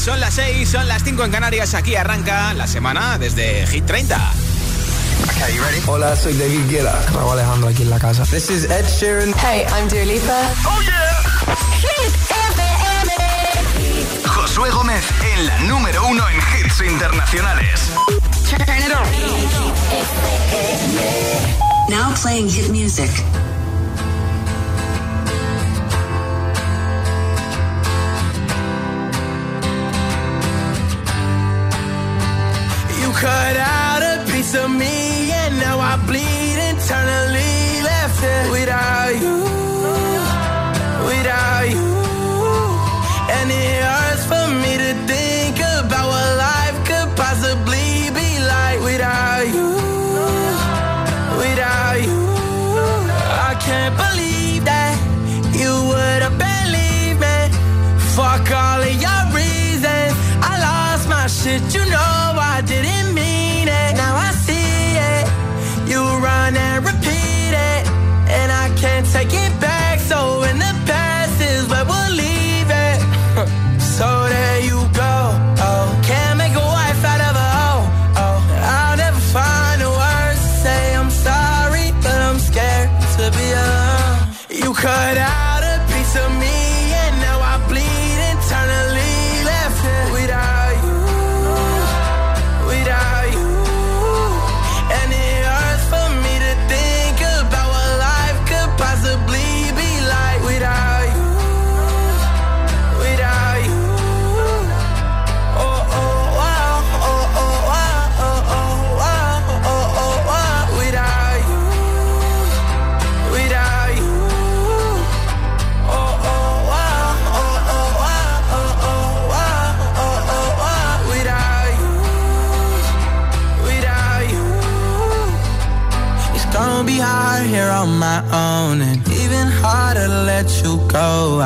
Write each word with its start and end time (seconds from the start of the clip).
Son 0.00 0.18
las 0.18 0.34
6, 0.34 0.66
son 0.66 0.88
las 0.88 1.04
5 1.04 1.24
en 1.24 1.30
Canarias. 1.30 1.74
Aquí 1.74 1.94
arranca 1.94 2.54
la 2.54 2.66
semana 2.66 3.18
desde 3.18 3.66
Hit 3.66 3.84
30. 3.84 4.16
Okay, 5.28 5.54
you 5.54 5.62
ready? 5.62 5.82
Hola, 5.86 6.16
soy 6.16 6.32
David 6.38 6.70
Guetta. 6.70 6.98
Raúl 7.12 7.32
Alejandro 7.32 7.68
aquí 7.68 7.82
en 7.82 7.90
la 7.90 7.98
casa. 7.98 8.24
This 8.24 8.48
is 8.48 8.64
Ed 8.64 8.86
Sheeran. 8.86 9.34
Hey, 9.34 9.66
I'm 9.76 9.88
Dua 9.88 10.06
Lipa. 10.06 10.52
Oh 10.64 10.80
yeah. 10.80 11.20
Hit 11.82 12.14
FM. 12.56 13.12
Josué 14.26 14.70
Gómez 14.70 15.04
en 15.34 15.46
la 15.46 15.58
número 15.60 16.06
uno 16.06 16.26
en 16.30 16.38
hits 16.38 16.80
internacionales. 16.80 17.90
Turn 18.48 18.62
it 18.78 18.92
on. 18.96 19.06
Now 21.90 22.14
playing 22.14 22.48
hit 22.48 22.70
music. 22.70 23.10
Cut 33.20 33.56
out 33.58 34.02
a 34.02 34.24
piece 34.32 34.54
of 34.54 34.70
me 34.70 35.09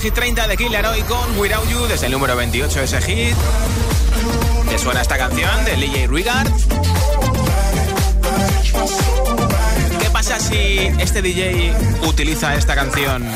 Hit 0.00 0.14
30 0.14 0.48
de 0.48 0.56
Killer 0.56 0.86
Hoy 0.86 1.02
con 1.02 1.38
Without 1.38 1.68
You 1.68 1.86
desde 1.86 2.06
el 2.06 2.12
número 2.12 2.34
28 2.34 2.80
ese 2.80 3.02
hit. 3.02 3.36
¿Te 4.70 4.78
suena 4.78 5.02
esta 5.02 5.18
canción 5.18 5.64
de 5.66 5.76
DJ 5.76 6.06
Rigard? 6.06 6.50
¿Qué 10.00 10.10
pasa 10.10 10.40
si 10.40 10.86
este 10.98 11.20
DJ 11.20 11.74
utiliza 12.06 12.54
esta 12.54 12.74
canción? 12.74 13.30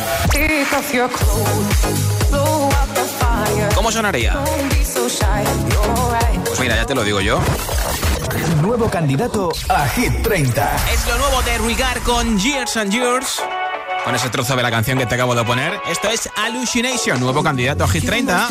¿Cómo 3.75 3.92
sonaría? 3.92 4.34
Pues 6.46 6.60
mira, 6.60 6.76
ya 6.76 6.86
te 6.86 6.94
lo 6.94 7.04
digo 7.04 7.20
yo. 7.20 7.41
Nuevo 8.62 8.88
candidato 8.88 9.50
a 9.69 9.86
Hit 9.88 10.22
30. 10.22 10.76
Es 10.94 11.06
lo 11.08 11.19
nuevo 11.19 11.42
de 11.42 11.58
Rigard 11.58 12.02
con 12.04 12.38
Years 12.38 12.78
and 12.78 12.91
Years 12.91 13.42
con 14.04 14.15
ese 14.15 14.28
trozo 14.28 14.54
de 14.54 14.62
la 14.62 14.70
canción 14.70 14.98
que 14.98 15.06
te 15.06 15.15
acabo 15.15 15.34
de 15.34 15.44
poner. 15.44 15.81
Esto 15.88 16.10
es 16.10 16.28
Hallucination, 16.37 17.19
nuevo 17.20 17.42
candidato 17.42 17.84
a 17.84 17.88
Hit 17.88 18.04
30. 18.04 18.48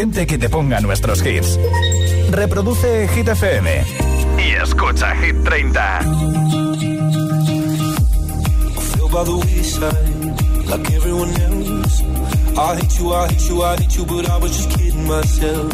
Inteligente 0.00 0.26
que 0.26 0.38
te 0.38 0.48
ponga 0.48 0.80
nuestros 0.80 1.24
hits. 1.24 1.58
Reproduce 2.30 3.08
Hit 3.08 3.28
FM 3.28 3.84
y 4.38 4.52
escucha 4.52 5.14
Hit 5.16 5.36
30. 5.44 6.00
by 9.12 9.24
the 9.24 9.36
wayside, 9.36 10.68
like 10.70 10.88
everyone 10.92 11.30
else. 11.30 12.00
I 12.56 12.76
hate 12.76 13.00
you, 13.00 13.12
I 13.12 13.26
hate 13.26 13.48
you, 13.48 13.62
I 13.64 13.76
hate 13.76 13.96
you, 13.96 14.06
but 14.06 14.30
I 14.30 14.36
was 14.36 14.56
just 14.56 14.70
kidding 14.70 15.04
myself. 15.08 15.72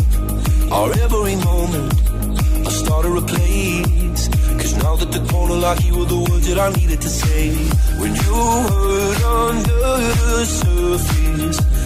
Our 0.72 0.90
every 1.04 1.36
moment, 1.36 1.92
I 2.66 2.70
started 2.70 3.12
a 3.12 3.20
place. 3.20 4.28
Cause 4.56 4.74
now 4.82 4.96
that 4.96 5.12
the 5.12 5.20
corner 5.30 5.56
like 5.56 5.84
you 5.84 5.98
were 5.98 6.06
the 6.06 6.16
words 6.16 6.48
that 6.48 6.58
I 6.58 6.70
needed 6.80 7.02
to 7.02 7.10
say. 7.10 7.50
When 8.00 8.14
you 8.14 8.34
hurt 8.70 9.22
under 9.22 9.80
the 10.16 10.44
surface. 10.46 11.75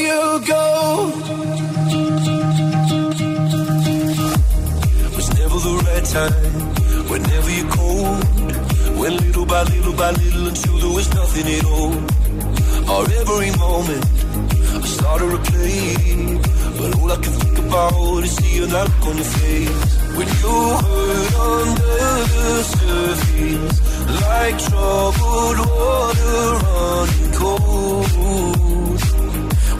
you 0.00 0.40
go. 0.46 1.12
It 5.04 5.10
was 5.16 5.28
never 5.38 5.58
the 5.68 5.74
right 5.86 6.06
time, 6.18 6.54
whenever 7.10 7.50
you're 7.50 7.72
cold. 7.78 8.20
Went 9.00 9.16
little 9.24 9.46
by 9.46 9.62
little 9.64 9.94
by 9.94 10.10
little 10.12 10.46
until 10.48 10.76
there 10.78 10.94
was 10.98 11.08
nothing 11.14 11.46
at 11.58 11.64
all. 11.64 11.94
Or 12.92 13.02
every 13.20 13.50
moment, 13.64 14.04
I 14.74 14.86
started 14.96 15.32
a 15.38 15.40
play. 15.50 16.38
But 16.78 16.90
all 16.98 17.10
I 17.12 17.16
can 17.16 17.34
think 17.42 17.58
about 17.58 18.24
is 18.24 18.32
seeing 18.36 18.70
that 18.70 18.86
look 18.88 19.06
on 19.10 19.16
your 19.16 19.30
face. 19.38 19.90
When 20.16 20.28
you 20.40 20.56
hurt 20.84 21.34
under 21.50 21.98
the 22.34 22.48
surface, 22.74 23.78
like 24.24 24.56
troubled 24.68 25.58
water 25.68 26.42
running 26.64 27.32
cold. 27.40 28.20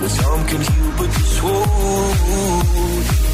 But 0.00 0.08
some 0.08 0.46
can 0.46 0.60
heal, 0.62 0.92
but 0.96 1.10
this 1.10 1.42
won't. 1.42 3.29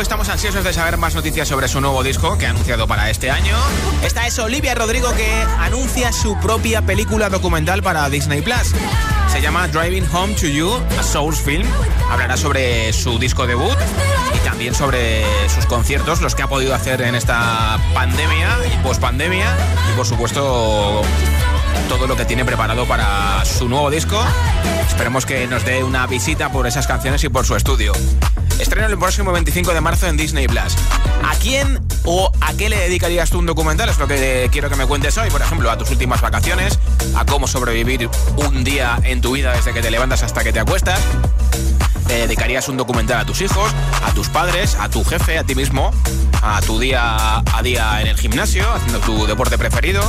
Ansiosos 0.00 0.64
de 0.64 0.72
saber 0.72 0.96
más 0.96 1.14
noticias 1.14 1.46
sobre 1.46 1.68
su 1.68 1.78
nuevo 1.78 2.02
disco 2.02 2.38
que 2.38 2.46
ha 2.46 2.50
anunciado 2.50 2.88
para 2.88 3.10
este 3.10 3.30
año. 3.30 3.54
Esta 4.02 4.26
es 4.26 4.38
Olivia 4.38 4.74
Rodrigo 4.74 5.12
que 5.12 5.30
anuncia 5.58 6.10
su 6.10 6.40
propia 6.40 6.80
película 6.80 7.28
documental 7.28 7.82
para 7.82 8.08
Disney 8.08 8.40
Plus. 8.40 8.74
Se 9.28 9.42
llama 9.42 9.68
Driving 9.68 10.08
Home 10.10 10.32
to 10.34 10.46
You, 10.46 10.72
a 10.98 11.02
Souls 11.02 11.38
Film. 11.38 11.68
Hablará 12.10 12.38
sobre 12.38 12.94
su 12.94 13.18
disco 13.18 13.46
debut 13.46 13.76
y 14.34 14.38
también 14.38 14.74
sobre 14.74 15.22
sus 15.54 15.66
conciertos, 15.66 16.22
los 16.22 16.34
que 16.34 16.44
ha 16.44 16.48
podido 16.48 16.74
hacer 16.74 17.02
en 17.02 17.14
esta 17.14 17.78
pandemia 17.92 18.56
y 18.72 18.82
pospandemia. 18.82 19.54
Y 19.92 19.96
por 19.96 20.06
supuesto, 20.06 21.02
todo 21.90 22.06
lo 22.06 22.16
que 22.16 22.24
tiene 22.24 22.46
preparado 22.46 22.86
para 22.86 23.44
su 23.44 23.68
nuevo 23.68 23.90
disco. 23.90 24.18
Esperemos 24.88 25.26
que 25.26 25.46
nos 25.46 25.62
dé 25.66 25.84
una 25.84 26.06
visita 26.06 26.50
por 26.50 26.66
esas 26.66 26.86
canciones 26.86 27.22
y 27.22 27.28
por 27.28 27.44
su 27.44 27.54
estudio. 27.54 27.92
Estreno 28.60 28.88
el 28.88 28.98
próximo 28.98 29.32
25 29.32 29.72
de 29.72 29.80
marzo 29.80 30.06
en 30.06 30.18
Disney 30.18 30.46
Plus. 30.46 30.76
¿A 31.24 31.34
quién 31.36 31.80
o 32.04 32.30
a 32.42 32.52
qué 32.52 32.68
le 32.68 32.76
dedicarías 32.76 33.30
tú 33.30 33.38
un 33.38 33.46
documental? 33.46 33.88
Es 33.88 33.98
lo 33.98 34.06
que 34.06 34.50
quiero 34.52 34.68
que 34.68 34.76
me 34.76 34.84
cuentes 34.86 35.16
hoy. 35.16 35.30
Por 35.30 35.40
ejemplo, 35.40 35.70
a 35.70 35.78
tus 35.78 35.90
últimas 35.90 36.20
vacaciones, 36.20 36.78
a 37.16 37.24
cómo 37.24 37.48
sobrevivir 37.48 38.10
un 38.36 38.62
día 38.62 38.98
en 39.02 39.22
tu 39.22 39.32
vida 39.32 39.52
desde 39.56 39.72
que 39.72 39.80
te 39.80 39.90
levantas 39.90 40.22
hasta 40.22 40.44
que 40.44 40.52
te 40.52 40.60
acuestas. 40.60 41.00
¿Le 42.08 42.18
dedicarías 42.18 42.68
un 42.68 42.76
documental 42.76 43.20
a 43.20 43.24
tus 43.24 43.40
hijos, 43.40 43.72
a 44.04 44.12
tus 44.12 44.28
padres, 44.28 44.74
a 44.78 44.90
tu 44.90 45.04
jefe, 45.04 45.38
a 45.38 45.44
ti 45.44 45.54
mismo, 45.54 45.90
a 46.42 46.60
tu 46.60 46.78
día 46.78 47.38
a 47.38 47.62
día 47.62 48.02
en 48.02 48.08
el 48.08 48.18
gimnasio, 48.18 48.70
haciendo 48.74 48.98
tu 49.00 49.26
deporte 49.26 49.56
preferido? 49.56 50.02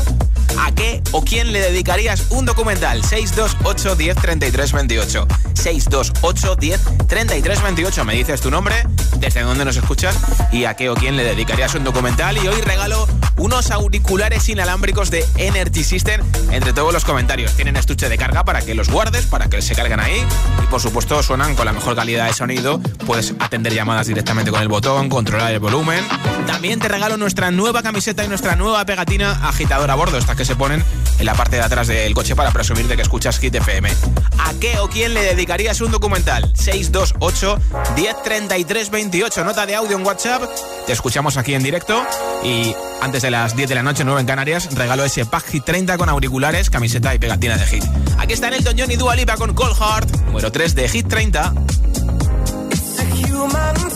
¿A 0.59 0.71
qué 0.73 1.01
o 1.11 1.23
quién 1.23 1.51
le 1.51 1.59
dedicarías 1.59 2.27
un 2.29 2.45
documental? 2.45 3.03
628 3.03 3.95
10 3.95 4.15
33 4.15 4.71
28. 4.73 5.27
628 5.53 6.55
10 6.55 6.81
33 7.07 7.61
28. 7.61 8.05
Me 8.05 8.13
dices 8.15 8.41
tu 8.41 8.51
nombre, 8.51 8.75
desde 9.17 9.41
dónde 9.41 9.65
nos 9.65 9.77
escuchas 9.77 10.17
y 10.51 10.65
a 10.65 10.75
qué 10.75 10.89
o 10.89 10.95
quién 10.95 11.17
le 11.17 11.23
dedicarías 11.23 11.75
un 11.75 11.83
documental. 11.83 12.37
Y 12.37 12.47
hoy 12.47 12.59
regalo 12.61 13.07
unos 13.37 13.71
auriculares 13.71 14.47
inalámbricos 14.49 15.09
de 15.09 15.25
Energy 15.37 15.83
System 15.83 16.21
entre 16.51 16.73
todos 16.73 16.93
los 16.93 17.05
comentarios. 17.05 17.53
Tienen 17.55 17.75
estuche 17.75 18.09
de 18.09 18.17
carga 18.17 18.43
para 18.43 18.61
que 18.61 18.75
los 18.75 18.89
guardes, 18.89 19.25
para 19.25 19.49
que 19.49 19.61
se 19.61 19.75
carguen 19.75 19.99
ahí. 19.99 20.23
Y 20.63 20.67
por 20.67 20.81
supuesto 20.81 21.21
suenan 21.23 21.55
con 21.55 21.65
la 21.65 21.73
mejor 21.73 21.95
calidad 21.95 22.27
de 22.27 22.33
sonido. 22.33 22.79
Puedes 23.05 23.33
atender 23.39 23.73
llamadas 23.73 24.07
directamente 24.07 24.51
con 24.51 24.61
el 24.61 24.67
botón, 24.67 25.09
controlar 25.09 25.51
el 25.51 25.59
volumen. 25.59 26.05
También 26.45 26.79
te 26.79 26.87
regalo 26.87 27.17
nuestra 27.17 27.51
nueva 27.51 27.81
camiseta 27.81 28.23
y 28.23 28.27
nuestra 28.27 28.55
nueva 28.55 28.85
pegatina 28.85 29.31
agitadora 29.47 29.93
a 29.93 29.95
bordo. 29.95 30.17
Esta 30.17 30.35
que 30.41 30.45
se 30.45 30.55
ponen 30.55 30.83
en 31.19 31.25
la 31.27 31.35
parte 31.35 31.57
de 31.57 31.61
atrás 31.61 31.85
del 31.85 32.15
coche 32.15 32.35
para 32.35 32.49
presumir 32.49 32.87
de 32.87 32.95
que 32.95 33.03
escuchas 33.03 33.37
Hit 33.37 33.53
FM. 33.53 33.91
¿A 34.39 34.53
qué 34.59 34.79
o 34.79 34.89
quién 34.89 35.13
le 35.13 35.21
dedicarías 35.21 35.79
un 35.81 35.91
documental? 35.91 36.51
628 36.55 37.59
1033 37.95 38.89
28. 38.89 39.43
Nota 39.43 39.67
de 39.67 39.75
audio 39.75 39.97
en 39.97 40.03
WhatsApp. 40.03 40.41
Te 40.87 40.93
escuchamos 40.93 41.37
aquí 41.37 41.53
en 41.53 41.61
directo. 41.61 42.03
Y 42.43 42.73
antes 43.03 43.21
de 43.21 43.29
las 43.29 43.55
10 43.55 43.69
de 43.69 43.75
la 43.75 43.83
noche, 43.83 44.03
9 44.03 44.21
en 44.21 44.25
Canarias, 44.25 44.73
regalo 44.73 45.03
ese 45.03 45.27
pack 45.27 45.45
Hit 45.45 45.63
30 45.63 45.95
con 45.99 46.09
auriculares, 46.09 46.71
camiseta 46.71 47.13
y 47.13 47.19
pegatina 47.19 47.55
de 47.55 47.67
Hit. 47.67 47.83
Aquí 48.17 48.33
está 48.33 48.47
Elton 48.47 48.73
John 48.75 48.89
y 48.89 48.95
Dua 48.95 49.15
Lipa 49.15 49.37
con 49.37 49.53
Cold 49.53 49.77
Heart, 49.77 50.09
número 50.25 50.51
3 50.51 50.73
de 50.73 50.89
Hit 50.89 51.07
30. 51.07 51.53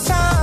a 0.10 0.35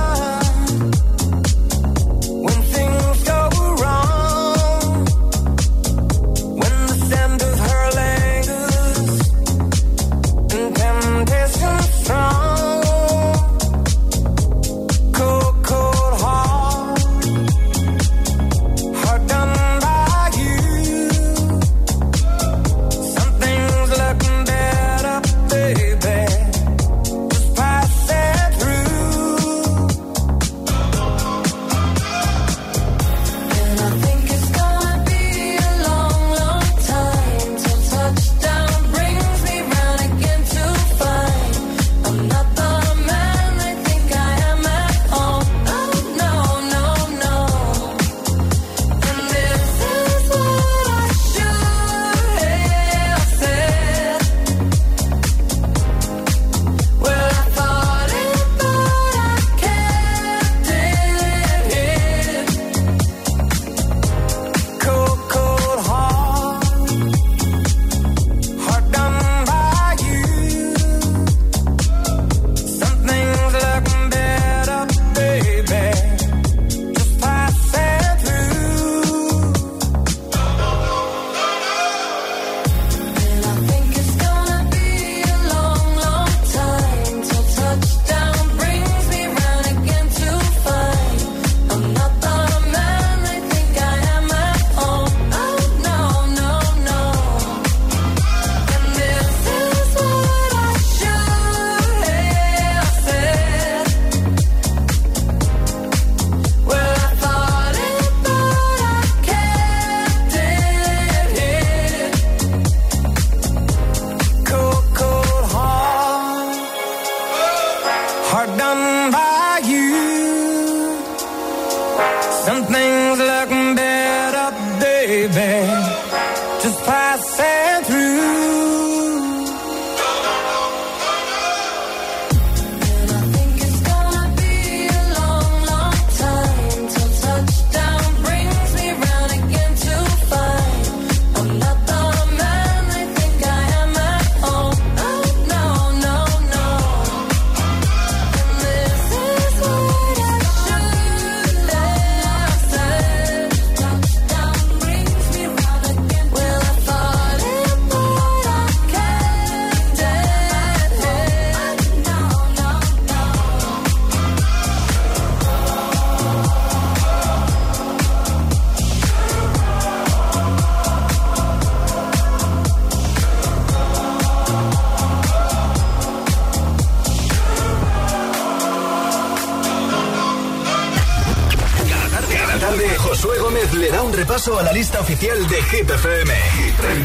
la 184.51 184.73
lista 184.73 184.99
oficial 184.99 185.47
de 185.47 185.55
Hit 185.71 185.89
FM. 185.89 186.29
Hit 186.29 186.75
30. 186.75 186.99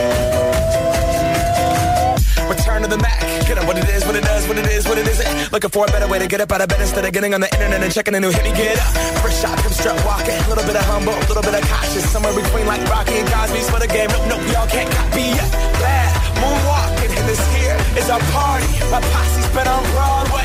Return 2.48 2.82
to 2.82 2.88
the 2.88 2.98
Mac. 2.98 3.20
Get 3.46 3.56
up 3.56 3.66
what 3.66 3.78
it 3.78 3.88
is, 3.88 4.04
what 4.04 4.16
it 4.16 4.24
does, 4.24 4.46
what 4.48 4.58
it 4.58 4.66
is, 4.66 4.86
what 4.86 4.98
it 4.98 5.08
isn't. 5.08 5.52
Looking 5.52 5.70
for 5.70 5.86
a 5.86 5.90
better 5.90 6.06
way 6.08 6.18
to 6.18 6.26
get 6.26 6.42
up 6.42 6.52
out 6.52 6.60
of 6.60 6.68
bed 6.68 6.80
instead 6.82 7.06
of 7.06 7.12
getting 7.12 7.32
on 7.32 7.40
the 7.40 7.50
internet 7.54 7.82
and 7.82 7.90
checking 7.90 8.14
a 8.14 8.20
new 8.20 8.30
hit. 8.30 8.44
Me 8.44 8.52
get 8.52 8.78
up. 8.78 8.92
First 9.22 9.40
shot, 9.40 9.56
come 9.58 9.72
strut 9.72 10.04
walking. 10.04 10.36
A 10.36 10.48
little 10.50 10.64
bit 10.64 10.76
of 10.76 10.84
humble, 10.84 11.14
a 11.14 11.26
little 11.32 11.42
bit 11.42 11.54
of 11.54 11.62
cautious. 11.70 12.04
Somewhere 12.12 12.34
between 12.34 12.66
like 12.66 12.84
Rocky 12.90 13.14
and 13.16 13.28
Cosby's 13.28 13.70
for 13.70 13.80
the 13.80 13.88
game. 13.88 14.10
Nope, 14.10 14.28
nope, 14.28 14.44
y'all 14.52 14.68
can't 14.68 14.92
copy 14.92 15.22
yet. 15.22 15.50
Bad 15.80 16.12
moonwalking, 16.36 17.16
and 17.16 17.26
this 17.28 17.40
here 17.56 17.76
is 17.96 18.10
our 18.10 18.20
party. 18.36 18.68
My 18.92 19.00
posse's 19.00 19.48
been 19.56 19.66
on 19.66 19.82
Broadway, 19.96 20.44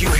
you. 0.00 0.19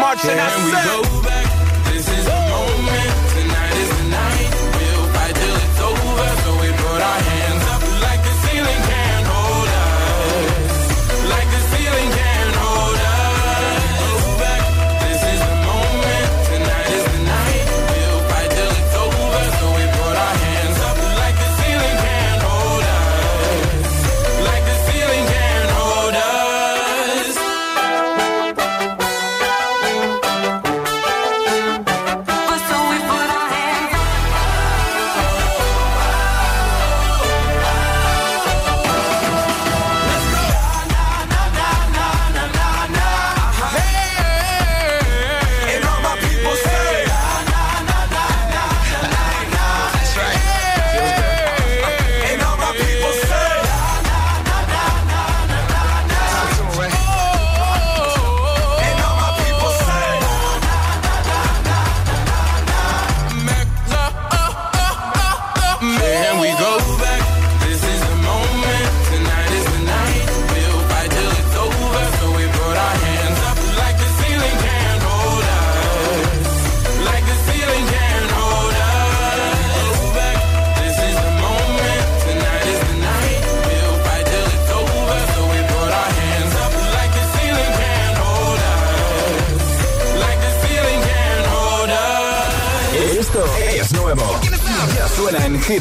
marching. 0.00 0.38
I 0.38 0.48
Can 0.50 0.64
we 0.64 0.72
go 0.72 1.22
back? 1.22 1.46
This 1.90 2.06
is 2.08 2.24
the 2.24 2.40
moment. 2.54 3.14
Tonight 3.34 3.74
is 3.82 3.90
the 3.98 4.06
night. 4.10 4.50
We'll 4.78 5.06
fight 5.14 5.34
till 5.34 5.56
it's 5.64 5.80
over. 5.88 6.28
So 6.44 6.50
we 6.62 6.68
put 6.84 7.00
our 7.10 7.20
hands 7.30 7.64
up 7.74 7.82
like 8.06 8.20
the 8.26 8.34
ceiling 8.44 8.82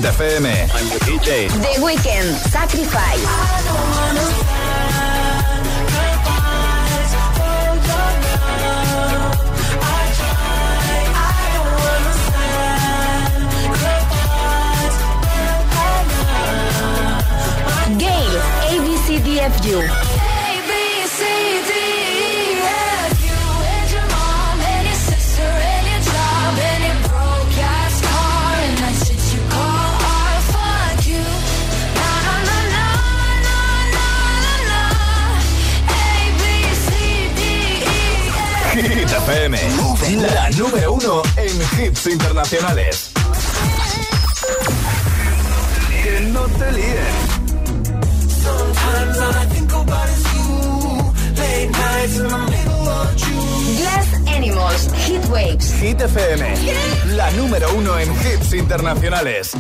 FM. 0.04 0.44
The 1.50 1.80
Weeknd, 1.82 2.36
Sacrifice. 2.52 3.43
In 52.20 52.28
the 52.28 52.38
middle 52.38 52.90
of 52.90 53.16
June. 53.16 53.78
Glass 53.78 54.28
Animals, 54.28 54.92
Heat 55.08 55.26
Waves. 55.30 55.74
Hit 55.82 56.02
FM. 56.02 57.16
La 57.16 57.32
número 57.32 57.74
uno 57.74 57.98
en 57.98 58.12
hits 58.12 58.54
internacionales. 58.54 59.54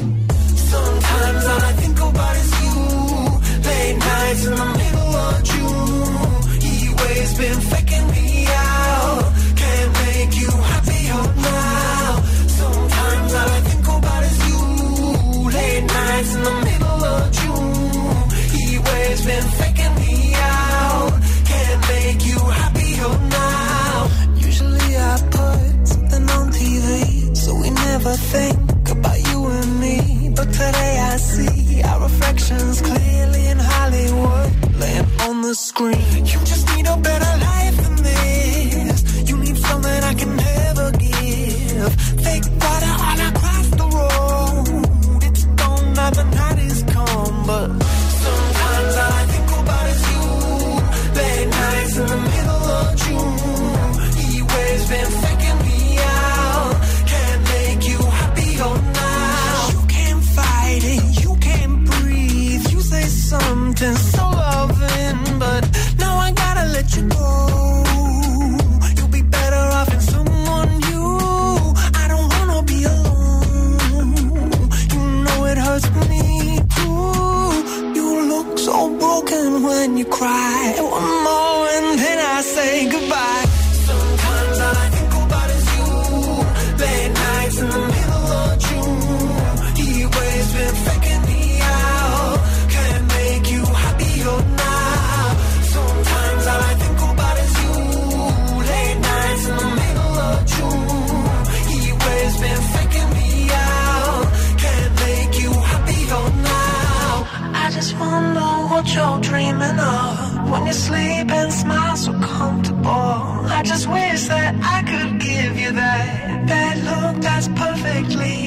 Green. 35.73 36.12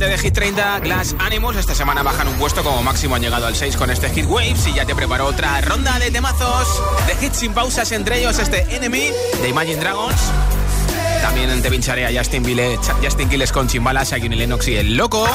7 0.00 0.12
de 0.12 0.18
Hit 0.18 0.32
30, 0.32 0.78
Glass 0.78 1.14
Animals, 1.18 1.58
esta 1.58 1.74
semana 1.74 2.02
bajan 2.02 2.26
un 2.26 2.34
puesto 2.36 2.64
como 2.64 2.82
máximo 2.82 3.16
han 3.16 3.20
llegado 3.20 3.46
al 3.46 3.54
6 3.54 3.76
con 3.76 3.90
este 3.90 4.08
Hit 4.08 4.24
Waves 4.24 4.66
y 4.66 4.72
ya 4.72 4.86
te 4.86 4.94
preparo 4.94 5.26
otra 5.26 5.60
ronda 5.60 5.98
de 5.98 6.10
temazos 6.10 6.82
de 7.06 7.26
hits 7.26 7.36
sin 7.36 7.52
pausas, 7.52 7.92
entre 7.92 8.18
ellos 8.18 8.38
este 8.38 8.74
Enemy 8.74 9.10
de 9.42 9.48
Imagine 9.50 9.76
Dragons. 9.76 10.16
También 11.20 11.60
te 11.60 11.70
pincharé 11.70 12.06
a 12.06 12.18
Justin, 12.18 12.42
Bile, 12.42 12.78
Justin 13.02 13.28
Quiles 13.28 13.52
con 13.52 13.68
Chimbalas, 13.68 14.14
a 14.14 14.18
Johnny 14.18 14.36
Lennox 14.36 14.68
y 14.68 14.76
El 14.76 14.96
Loco. 14.96 15.28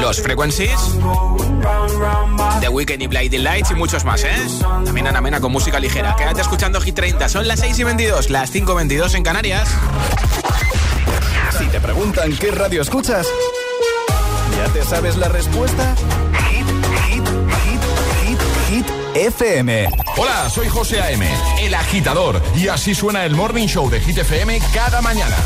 Los 0.00 0.20
Frequencies, 0.20 0.80
The 2.60 2.68
Weeknd 2.70 3.02
y 3.02 3.06
Blinding 3.06 3.44
Lights 3.44 3.70
y 3.70 3.74
muchos 3.74 4.04
más, 4.04 4.24
¿eh? 4.24 4.34
También 4.84 5.06
Ana 5.06 5.20
Mena 5.20 5.40
con 5.40 5.52
música 5.52 5.78
ligera. 5.78 6.16
Quédate 6.16 6.40
escuchando 6.40 6.80
Hit 6.80 6.96
30. 6.96 7.28
Son 7.28 7.46
las 7.46 7.60
6 7.60 7.78
y 7.78 7.84
22, 7.84 8.30
las 8.30 8.50
5 8.50 8.72
y 8.72 8.74
22 8.74 9.14
en 9.14 9.22
Canarias. 9.22 9.68
Qué 12.40 12.50
radio 12.50 12.82
escuchas, 12.82 13.28
¿ya 14.56 14.72
te 14.72 14.82
sabes 14.84 15.16
la 15.16 15.28
respuesta? 15.28 15.94
Hit, 16.50 16.66
hit, 17.06 17.28
hit, 17.62 17.80
hit, 18.26 18.40
hit, 18.68 18.86
FM. 19.14 19.88
Hola, 20.16 20.50
soy 20.50 20.68
José 20.68 21.00
A.M., 21.00 21.24
el 21.60 21.72
agitador, 21.74 22.42
y 22.56 22.66
así 22.66 22.96
suena 22.96 23.24
el 23.24 23.36
Morning 23.36 23.68
Show 23.68 23.88
de 23.88 24.00
Hit 24.00 24.18
FM 24.18 24.60
cada 24.74 25.00
mañana. 25.00 25.36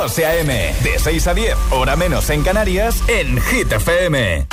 José 0.00 0.26
A.M. 0.26 0.74
De 0.84 0.96
6 0.96 1.26
a 1.26 1.34
10, 1.34 1.56
hora 1.72 1.96
menos 1.96 2.30
en 2.30 2.44
Canarias, 2.44 3.02
en 3.08 3.40
Hit 3.40 3.72
FM. 3.72 4.46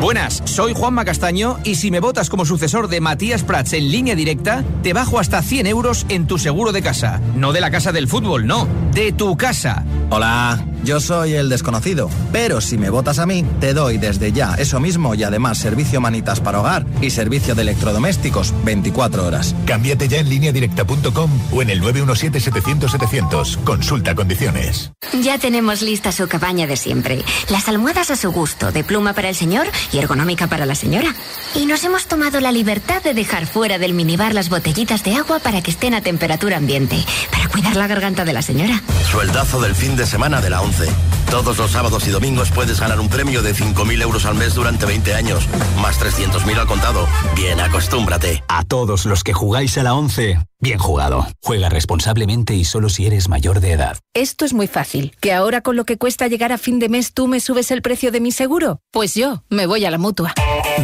Buenas, 0.00 0.42
soy 0.46 0.72
Juanma 0.72 1.04
Castaño 1.04 1.58
y 1.64 1.74
si 1.74 1.90
me 1.90 2.00
votas 2.00 2.30
como 2.30 2.46
sucesor 2.46 2.88
de 2.88 3.02
Matías 3.02 3.42
Prats 3.42 3.74
en 3.74 3.90
línea 3.90 4.14
directa, 4.14 4.64
te 4.82 4.94
bajo 4.94 5.18
hasta 5.18 5.42
100 5.42 5.66
euros 5.66 6.06
en 6.08 6.26
tu 6.26 6.38
seguro 6.38 6.72
de 6.72 6.80
casa. 6.80 7.20
No 7.34 7.52
de 7.52 7.60
la 7.60 7.70
casa 7.70 7.92
del 7.92 8.08
fútbol, 8.08 8.46
no, 8.46 8.66
de 8.92 9.12
tu 9.12 9.36
casa. 9.36 9.84
Hola, 10.08 10.64
yo 10.86 11.00
soy 11.00 11.34
el 11.34 11.48
desconocido, 11.48 12.08
pero 12.30 12.60
si 12.60 12.78
me 12.78 12.90
votas 12.90 13.18
a 13.18 13.26
mí, 13.26 13.44
te 13.58 13.74
doy 13.74 13.98
desde 13.98 14.30
ya 14.30 14.54
eso 14.54 14.78
mismo 14.78 15.16
y 15.16 15.24
además 15.24 15.58
servicio 15.58 16.00
manitas 16.00 16.38
para 16.38 16.60
hogar 16.60 16.86
y 17.00 17.10
servicio 17.10 17.56
de 17.56 17.62
electrodomésticos 17.62 18.54
24 18.64 19.26
horas. 19.26 19.56
Cámbiate 19.66 20.06
ya 20.06 20.18
en 20.18 20.28
lineadirecta.com 20.28 21.30
o 21.52 21.60
en 21.60 21.70
el 21.70 21.82
917-700-700. 21.82 23.64
Consulta 23.64 24.14
condiciones. 24.14 24.92
Ya 25.24 25.38
tenemos 25.38 25.82
lista 25.82 26.12
su 26.12 26.28
cabaña 26.28 26.68
de 26.68 26.76
siempre. 26.76 27.24
Las 27.50 27.68
almohadas 27.68 28.12
a 28.12 28.16
su 28.16 28.30
gusto, 28.30 28.70
de 28.70 28.84
pluma 28.84 29.12
para 29.12 29.28
el 29.28 29.34
señor 29.34 29.66
y 29.92 29.98
ergonómica 29.98 30.46
para 30.46 30.66
la 30.66 30.76
señora. 30.76 31.12
Y 31.56 31.66
nos 31.66 31.82
hemos 31.82 32.06
tomado 32.06 32.38
la 32.38 32.52
libertad 32.52 33.02
de 33.02 33.12
dejar 33.12 33.46
fuera 33.46 33.78
del 33.78 33.92
minibar 33.92 34.34
las 34.34 34.48
botellitas 34.48 35.02
de 35.02 35.16
agua 35.16 35.40
para 35.40 35.62
que 35.62 35.72
estén 35.72 35.94
a 35.94 36.00
temperatura 36.00 36.58
ambiente, 36.58 37.04
para 37.32 37.48
cuidar 37.48 37.74
la 37.74 37.88
garganta 37.88 38.24
de 38.24 38.32
la 38.32 38.42
señora. 38.42 38.80
Sueldazo 39.10 39.60
del 39.60 39.74
fin 39.74 39.96
de 39.96 40.06
semana 40.06 40.40
de 40.40 40.50
la 40.50 40.60
11. 40.60 40.75
something. 40.76 41.15
Todos 41.30 41.58
los 41.58 41.70
sábados 41.72 42.06
y 42.06 42.10
domingos 42.10 42.50
puedes 42.50 42.80
ganar 42.80 43.00
un 43.00 43.08
premio 43.08 43.42
de 43.42 43.54
5.000 43.54 44.02
euros 44.02 44.24
al 44.26 44.36
mes 44.36 44.54
durante 44.54 44.86
20 44.86 45.14
años, 45.14 45.48
más 45.80 46.00
300.000 46.00 46.58
al 46.58 46.66
contado. 46.66 47.06
Bien, 47.34 47.60
acostúmbrate. 47.60 48.42
A 48.48 48.64
todos 48.64 49.06
los 49.06 49.24
que 49.24 49.32
jugáis 49.32 49.76
a 49.76 49.82
la 49.82 49.94
11, 49.94 50.38
bien 50.60 50.78
jugado. 50.78 51.26
Juega 51.42 51.68
responsablemente 51.68 52.54
y 52.54 52.64
solo 52.64 52.88
si 52.88 53.06
eres 53.06 53.28
mayor 53.28 53.60
de 53.60 53.72
edad. 53.72 53.98
Esto 54.14 54.44
es 54.44 54.54
muy 54.54 54.66
fácil. 54.66 55.14
¿Que 55.20 55.32
ahora 55.32 55.60
con 55.60 55.76
lo 55.76 55.84
que 55.84 55.98
cuesta 55.98 56.28
llegar 56.28 56.52
a 56.52 56.58
fin 56.58 56.78
de 56.78 56.88
mes 56.88 57.12
tú 57.12 57.26
me 57.26 57.40
subes 57.40 57.70
el 57.70 57.82
precio 57.82 58.12
de 58.12 58.20
mi 58.20 58.32
seguro? 58.32 58.80
Pues 58.92 59.14
yo 59.14 59.42
me 59.50 59.66
voy 59.66 59.84
a 59.84 59.90
la 59.90 59.98
mutua. 59.98 60.32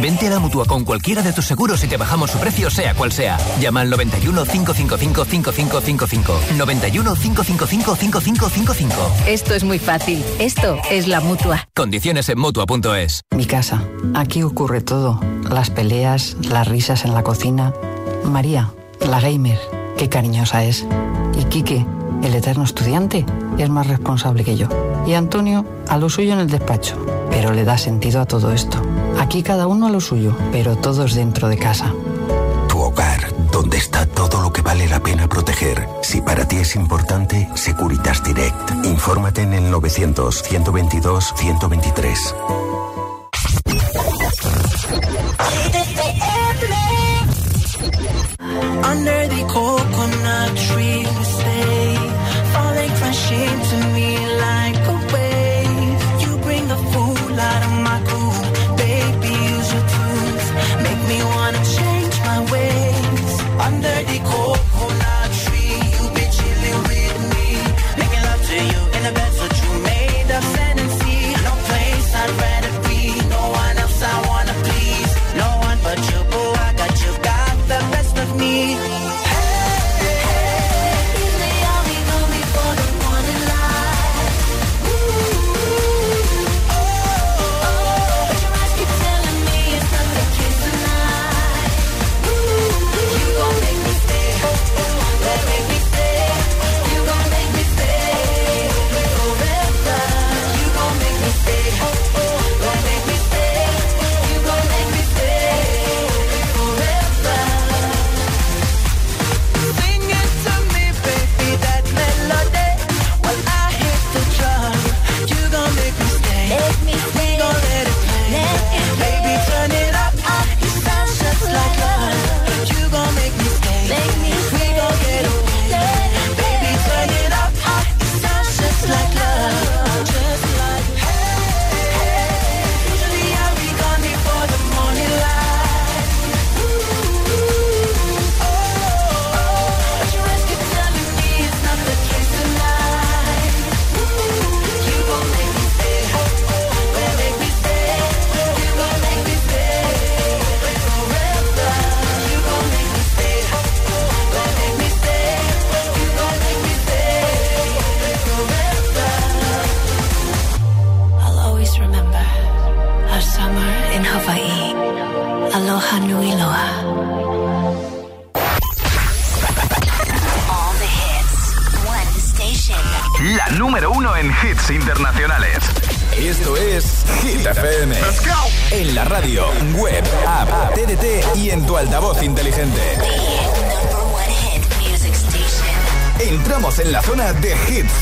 Vente 0.01 0.27
a 0.27 0.31
la 0.31 0.39
mutua 0.39 0.65
con 0.65 0.83
cualquiera 0.83 1.21
de 1.21 1.33
tus 1.33 1.45
seguros 1.45 1.83
y 1.83 1.87
te 1.87 1.97
bajamos 1.97 2.31
su 2.31 2.37
precio, 2.37 2.69
sea 2.69 2.93
cual 2.93 3.11
sea. 3.11 3.37
Llama 3.59 3.81
al 3.81 3.89
91 3.89 4.45
555 4.45 5.25
5555. 5.25 6.39
91 6.57 7.15
555 7.15 7.95
5555. 7.95 9.13
Esto 9.25 9.53
es 9.53 9.63
muy 9.63 9.79
fácil. 9.79 10.23
Esto 10.39 10.77
es 10.89 11.07
la 11.07 11.21
mutua. 11.21 11.67
Condiciones 11.75 12.27
en 12.29 12.39
mutua.es. 12.39 13.21
Mi 13.35 13.45
casa. 13.45 13.83
Aquí 14.15 14.43
ocurre 14.43 14.81
todo. 14.81 15.19
Las 15.49 15.69
peleas, 15.69 16.35
las 16.41 16.67
risas 16.67 17.05
en 17.05 17.13
la 17.13 17.23
cocina. 17.23 17.73
María, 18.23 18.71
la 18.99 19.21
gamer, 19.21 19.59
qué 19.97 20.09
cariñosa 20.09 20.63
es. 20.63 20.85
Y 21.39 21.45
Quique, 21.45 21.85
el 22.23 22.33
eterno 22.35 22.63
estudiante, 22.63 23.25
es 23.57 23.69
más 23.69 23.87
responsable 23.87 24.43
que 24.43 24.57
yo. 24.57 24.67
Y 25.05 25.13
Antonio, 25.13 25.65
a 25.87 25.97
lo 25.97 26.09
suyo 26.09 26.33
en 26.33 26.39
el 26.39 26.49
despacho. 26.49 26.97
Pero 27.29 27.53
le 27.53 27.63
da 27.63 27.77
sentido 27.77 28.19
a 28.19 28.25
todo 28.25 28.51
esto. 28.51 28.81
Aquí 29.19 29.43
cada 29.43 29.67
uno 29.67 29.87
a 29.87 29.91
lo 29.91 30.01
suyo, 30.01 30.35
pero 30.51 30.75
todos 30.75 31.13
dentro 31.13 31.47
de 31.47 31.57
casa. 31.57 31.93
Vale 34.83 34.89
la 34.89 34.99
pena 34.99 35.27
proteger. 35.27 35.87
Si 36.01 36.21
para 36.21 36.47
ti 36.47 36.57
es 36.57 36.75
importante, 36.75 37.49
Securitas 37.55 38.23
Direct. 38.23 38.85
Infórmate 38.85 39.41
en 39.41 39.53
el 39.53 39.71
900-122-123. 39.71 42.35
Under 48.85 49.29
the 49.29 49.45
coconut 49.47 50.53
tree 50.55 50.82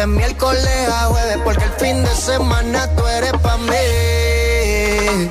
De 0.00 0.06
miércoles 0.06 0.88
a 0.88 1.06
jueves, 1.08 1.38
porque 1.44 1.64
el 1.64 1.72
fin 1.72 2.02
de 2.02 2.14
semana 2.14 2.88
tú 2.96 3.06
eres 3.06 3.32
pa' 3.42 3.58
mí. 3.58 5.30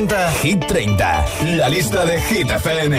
presenta 0.00 0.30
Hit 0.42 0.66
30, 0.66 1.56
la 1.56 1.68
lista 1.68 2.04
de 2.04 2.18
Hit 2.20 2.50
FM. 2.50 2.94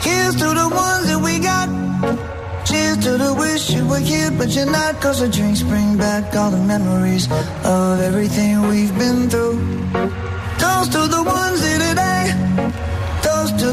Here's 0.00 0.34
to 0.36 0.54
the 0.54 0.68
ones 0.70 1.08
that 1.08 1.20
we 1.22 1.38
got. 1.38 1.68
Cheers 2.64 2.98
to 3.04 3.18
the 3.18 3.34
wish 3.34 3.70
you 3.70 3.86
were 3.86 3.98
here, 3.98 4.30
but 4.30 4.48
you're 4.54 4.70
not. 4.70 5.00
Cause 5.00 5.20
the 5.20 5.28
drinks 5.28 5.62
bring 5.62 5.96
back 5.96 6.34
all 6.34 6.50
the 6.50 6.64
memories 6.64 7.28
of 7.64 8.00
everything 8.00 8.62
we've 8.68 8.96
been 8.98 9.28
through. 9.28 9.58
Toast 10.58 10.92
to 10.92 11.06
the 11.06 11.22
ones 11.22 11.53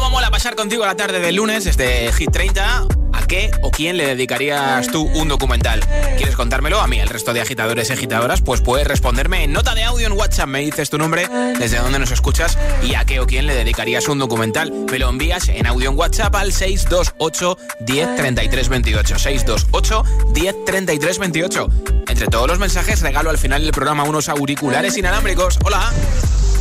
¿Cómo 0.00 0.12
mola 0.12 0.30
pasar 0.30 0.56
contigo 0.56 0.86
la 0.86 0.96
tarde 0.96 1.20
del 1.20 1.34
lunes 1.34 1.62
desde 1.64 2.10
Hit 2.14 2.30
30? 2.32 2.86
¿A 3.12 3.26
qué 3.26 3.50
o 3.60 3.70
quién 3.70 3.98
le 3.98 4.06
dedicarías 4.06 4.90
tú 4.90 5.02
un 5.02 5.28
documental? 5.28 5.80
¿Quieres 6.16 6.36
contármelo 6.36 6.80
a 6.80 6.86
mí, 6.86 6.98
el 6.98 7.08
resto 7.10 7.34
de 7.34 7.42
agitadores 7.42 7.90
y 7.90 7.92
agitadoras? 7.92 8.40
Pues 8.40 8.62
puedes 8.62 8.86
responderme 8.86 9.44
en 9.44 9.52
nota 9.52 9.74
de 9.74 9.84
audio 9.84 10.06
en 10.06 10.14
WhatsApp. 10.14 10.48
Me 10.48 10.60
dices 10.60 10.88
tu 10.88 10.96
nombre, 10.96 11.28
desde 11.58 11.76
dónde 11.76 11.98
nos 11.98 12.12
escuchas 12.12 12.56
y 12.82 12.94
a 12.94 13.04
qué 13.04 13.20
o 13.20 13.26
quién 13.26 13.46
le 13.46 13.54
dedicarías 13.54 14.08
un 14.08 14.18
documental. 14.18 14.72
Me 14.90 14.98
lo 14.98 15.10
envías 15.10 15.50
en 15.50 15.66
audio 15.66 15.90
en 15.90 15.98
WhatsApp 15.98 16.34
al 16.34 16.50
628 16.50 17.58
10 17.80 18.16
33 18.16 18.68
28. 18.70 19.18
628 19.18 20.04
10 20.32 20.64
33 20.64 21.18
28. 21.18 21.68
Entre 22.08 22.26
todos 22.28 22.48
los 22.48 22.58
mensajes 22.58 23.02
regalo 23.02 23.28
al 23.28 23.36
final 23.36 23.60
del 23.62 23.72
programa 23.72 24.04
unos 24.04 24.30
auriculares 24.30 24.96
inalámbricos. 24.96 25.58
Hola. 25.62 25.92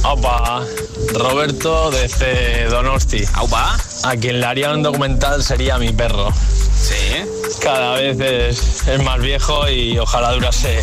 Opa, 0.04 0.64
Roberto 1.14 1.92
desde 1.92 2.66
Donosti. 2.66 3.24
Aupa. 3.34 3.78
A 4.04 4.16
quien 4.16 4.40
le 4.40 4.46
haría 4.46 4.72
un 4.72 4.82
documental 4.82 5.44
sería 5.44 5.78
mi 5.78 5.92
perro. 5.92 6.32
Sí. 6.34 7.26
Cada 7.62 7.96
vez 7.96 8.20
es, 8.20 8.88
es 8.88 9.04
más 9.04 9.20
viejo 9.20 9.68
y 9.70 10.00
ojalá 10.00 10.32
durase 10.32 10.80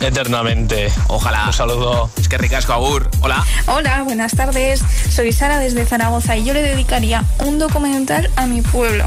eternamente. 0.00 0.88
Ojalá. 1.08 1.46
Un 1.46 1.52
saludo. 1.52 2.10
Es 2.16 2.28
que 2.28 2.38
ricasco, 2.38 2.72
Agur. 2.72 3.08
Hola. 3.20 3.44
Hola, 3.66 4.02
buenas 4.02 4.32
tardes. 4.32 4.82
Soy 5.10 5.32
Sara 5.32 5.58
desde 5.58 5.84
Zaragoza 5.86 6.36
y 6.36 6.44
yo 6.44 6.54
le 6.54 6.62
dedicaría 6.62 7.24
un 7.40 7.58
documental 7.58 8.30
a 8.36 8.46
mi 8.46 8.62
pueblo, 8.62 9.06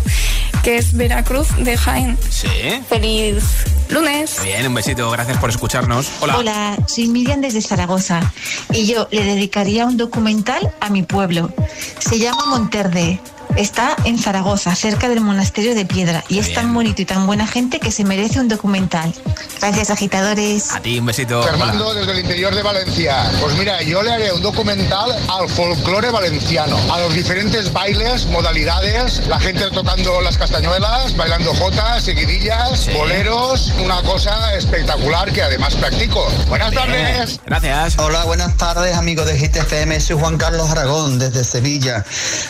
que 0.64 0.78
es 0.78 0.94
Veracruz 0.94 1.48
de 1.58 1.78
Jaén. 1.78 2.18
Sí. 2.30 2.48
Feliz 2.90 3.44
lunes. 3.90 4.42
Bien, 4.44 4.68
un 4.68 4.74
besito. 4.74 5.10
Gracias 5.12 5.38
por 5.38 5.50
escucharnos. 5.50 6.10
Hola. 6.20 6.38
Hola, 6.38 6.78
soy 6.88 7.08
Miriam 7.08 7.42
desde 7.42 7.62
Zaragoza 7.62 8.34
y 8.72 8.86
yo 8.86 9.08
le 9.12 9.24
dedicaría 9.24 9.86
un 9.86 9.98
documental 9.98 10.74
a 10.80 10.90
mi 10.90 11.04
pueblo. 11.04 11.52
Se 12.00 12.20
llama 12.20 12.46
Monterde. 12.48 13.20
Está 13.58 13.96
en 14.06 14.20
Zaragoza, 14.20 14.76
cerca 14.76 15.10
del 15.10 15.20
monasterio 15.22 15.74
de 15.74 15.84
Piedra, 15.84 16.24
y 16.30 16.38
es 16.38 16.54
tan 16.54 16.72
bonito 16.76 17.02
y 17.02 17.06
tan 17.06 17.26
buena 17.26 17.48
gente 17.48 17.80
que 17.80 17.92
se 17.92 18.04
merece 18.04 18.40
un 18.40 18.48
documental. 18.48 19.12
Gracias, 19.60 19.90
agitadores. 19.90 20.72
A 20.74 20.80
ti, 20.80 21.00
un 21.00 21.08
besito. 21.08 21.42
Fernando, 21.42 21.92
desde 21.96 22.12
el 22.12 22.20
interior 22.20 22.54
de 22.54 22.62
Valencia. 22.62 23.32
Pues 23.42 23.58
mira, 23.58 23.82
yo 23.82 24.04
le 24.04 24.12
haré 24.12 24.32
un 24.32 24.44
documental 24.44 25.12
al 25.28 25.50
folclore 25.50 26.12
valenciano, 26.12 26.78
a 26.94 27.00
los 27.00 27.16
diferentes 27.16 27.74
bailes, 27.74 28.28
modalidades, 28.28 29.26
la 29.26 29.40
gente 29.40 29.64
tocando 29.72 30.22
las 30.22 30.38
castañuelas, 30.38 31.18
bailando 31.18 31.52
jotas, 31.56 32.04
seguidillas, 32.04 32.94
boleros, 32.94 33.74
una 33.84 34.04
cosa 34.04 34.54
espectacular 34.54 35.32
que 35.32 35.42
además 35.42 35.74
practico. 35.78 36.28
Buenas 36.48 36.72
tardes. 36.76 37.40
Gracias. 37.44 37.98
Hola, 37.98 38.24
buenas 38.26 38.56
tardes, 38.56 38.96
amigos 38.96 39.26
de 39.26 39.40
GTFM. 39.40 40.00
Soy 40.00 40.16
Juan 40.20 40.38
Carlos 40.38 40.70
Aragón, 40.70 41.18
desde 41.18 41.44
Sevilla. 41.44 42.06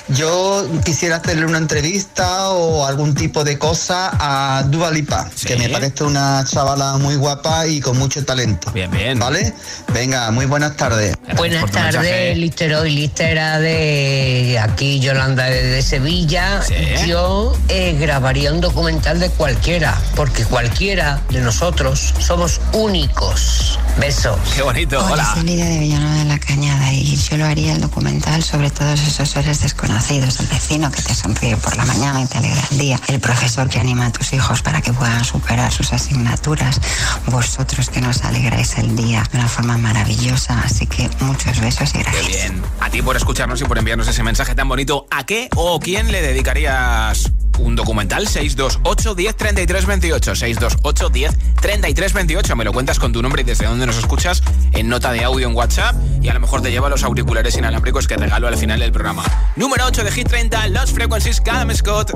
Yo 0.09 0.67
quisiera 0.83 0.96
hacerle 1.05 1.45
una 1.45 1.59
entrevista 1.59 2.49
o 2.49 2.85
algún 2.85 3.13
tipo 3.13 3.43
de 3.43 3.57
cosa 3.59 4.11
a 4.19 4.63
Dua 4.63 4.89
Lipa, 4.89 5.29
que 5.45 5.55
me 5.55 5.69
parece 5.69 6.03
una 6.03 6.43
chavala 6.43 6.97
muy 6.97 7.15
guapa 7.15 7.67
y 7.67 7.79
con 7.79 7.97
mucho 7.97 8.25
talento. 8.25 8.71
Bien, 8.71 8.89
bien. 8.89 9.19
¿Vale? 9.19 9.53
Venga, 9.93 10.31
muy 10.31 10.45
buenas 10.45 10.75
tardes. 10.75 11.15
Buenas 11.35 11.69
tardes, 11.71 12.37
Listero 12.37 12.85
y 12.85 12.95
Listera 12.95 13.59
de 13.59 14.59
aquí, 14.59 14.99
Yolanda 14.99 15.45
de 15.45 15.81
Sevilla. 15.81 16.61
Yo 17.05 17.55
eh, 17.69 17.95
grabaría 17.99 18.51
un 18.51 18.59
documental 18.61 19.19
de 19.19 19.29
cualquiera, 19.29 19.95
porque 20.15 20.45
cualquiera 20.45 21.21
de 21.29 21.41
nosotros 21.41 22.13
somos 22.19 22.59
únicos. 22.73 23.77
Besos. 23.99 24.37
Qué 24.55 24.61
bonito, 24.61 25.03
hola. 25.03 25.33
Soy 25.33 25.43
Lidia 25.43 25.65
de 25.65 25.79
Villanueva 25.79 26.15
de 26.17 26.25
la 26.25 26.39
Cañada 26.39 26.93
y 26.93 27.15
yo 27.15 27.37
lo 27.37 27.45
haría 27.45 27.73
el 27.73 27.81
documental 27.81 28.43
sobre 28.43 28.69
todos 28.69 29.01
esos 29.01 29.27
seres 29.27 29.61
desconocidos. 29.61 30.39
El 30.39 30.47
vecino 30.47 30.76
que 30.77 31.01
te 31.01 31.15
sonríe 31.15 31.57
por 31.57 31.75
la 31.75 31.85
mañana 31.85 32.21
y 32.21 32.27
te 32.27 32.37
alegra 32.37 32.61
el 32.71 32.77
día. 32.77 32.99
El 33.07 33.19
profesor 33.19 33.67
que 33.67 33.79
anima 33.79 34.05
a 34.05 34.11
tus 34.11 34.31
hijos 34.33 34.61
para 34.61 34.79
que 34.81 34.93
puedan 34.93 35.25
superar 35.25 35.71
sus 35.71 35.91
asignaturas. 35.91 36.79
Vosotros 37.25 37.89
que 37.89 37.99
nos 37.99 38.23
alegráis 38.23 38.77
el 38.77 38.95
día 38.95 39.23
de 39.31 39.39
una 39.39 39.47
forma 39.47 39.77
maravillosa. 39.77 40.61
Así 40.63 40.85
que 40.85 41.09
muchos 41.19 41.59
besos 41.59 41.93
y 41.95 41.99
gracias. 41.99 42.27
Qué 42.27 42.31
bien. 42.31 42.61
A 42.79 42.89
ti 42.91 43.01
por 43.01 43.17
escucharnos 43.17 43.59
y 43.61 43.65
por 43.65 43.79
enviarnos 43.79 44.07
ese 44.07 44.21
mensaje 44.21 44.53
tan 44.53 44.69
bonito. 44.69 45.07
¿A 45.09 45.25
qué 45.25 45.49
o 45.55 45.79
quién 45.79 46.11
le 46.11 46.21
dedicarías 46.21 47.31
un 47.59 47.75
documental? 47.75 48.27
628 48.27 49.15
10 49.15 49.35
33 49.35 49.85
28. 49.85 50.35
628 50.35 51.09
10 51.09 51.37
33 51.61 52.13
28. 52.13 52.55
Me 52.55 52.63
lo 52.63 52.73
cuentas 52.73 52.99
con 52.99 53.11
tu 53.11 53.21
nombre 53.21 53.41
y 53.41 53.45
desde 53.45 53.65
dónde 53.65 53.85
nos 53.85 53.97
escuchas 53.97 54.41
en 54.73 54.89
nota 54.89 55.11
de 55.11 55.23
audio 55.23 55.47
en 55.47 55.55
WhatsApp. 55.55 55.95
Y 56.21 56.29
a 56.29 56.33
lo 56.33 56.39
mejor 56.39 56.61
te 56.61 56.71
lleva 56.71 56.89
los 56.89 57.03
auriculares 57.03 57.57
inalámbricos 57.57 58.07
que 58.07 58.17
regalo 58.17 58.47
al 58.47 58.57
final 58.57 58.79
del 58.79 58.91
programa. 58.91 59.23
Número 59.55 59.85
8 59.85 60.03
de 60.03 60.11
Hit 60.11 60.27
30, 60.27 60.67
Los 60.69 60.91
Frequencies, 60.91 61.41
Callum 61.41 61.73
Scott. 61.73 62.11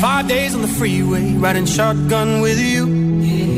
Five 0.00 0.28
days 0.28 0.54
on 0.54 0.62
the 0.62 0.68
freeway, 0.68 1.34
riding 1.38 1.66
shotgun 1.66 2.40
with 2.40 2.60
you. 2.60 3.57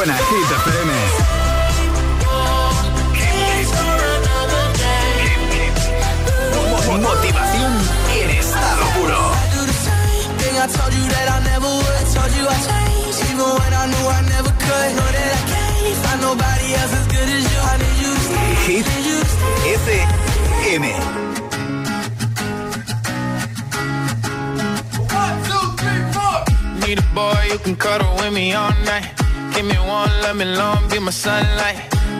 buena. 0.00 0.16
Hit 0.16 0.79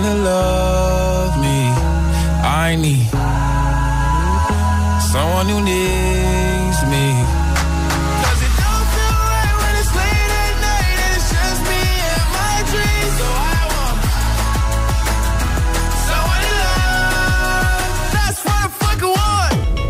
love 0.00 1.38
me. 1.38 1.68
I 2.42 2.76
need 2.76 3.08
someone 5.12 5.48
who 5.48 5.60
needs 5.60 6.82
me. 6.88 7.42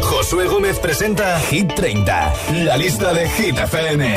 Josué 0.00 0.46
Gómez 0.46 0.78
presenta 0.78 1.38
Hit 1.40 1.74
30, 1.74 2.32
la 2.64 2.76
lista 2.76 3.12
de 3.12 3.28
Hit 3.28 3.59
FM. 3.59 4.16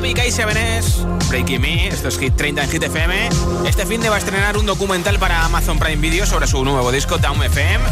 Tommy 0.00 0.14
K7S, 0.14 1.28
Breaking 1.28 1.60
Me, 1.60 1.88
esto 1.88 2.08
es 2.08 2.18
Hit 2.18 2.34
30 2.34 2.64
en 2.64 2.70
Hit 2.70 2.82
FM. 2.82 3.28
Este 3.66 3.84
fin 3.84 4.00
de 4.00 4.08
va 4.08 4.14
a 4.14 4.18
estrenar 4.18 4.56
un 4.56 4.64
documental 4.64 5.18
para 5.18 5.44
Amazon 5.44 5.78
Prime 5.78 5.98
Video 5.98 6.24
sobre 6.24 6.46
su 6.46 6.64
nuevo 6.64 6.90
disco 6.90 7.18
Down 7.18 7.42
FM. 7.42 7.84